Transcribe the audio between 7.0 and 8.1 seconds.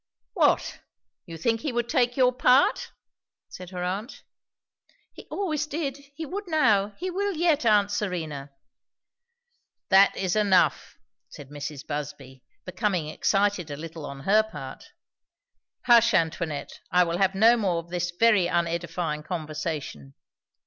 will yet, aunt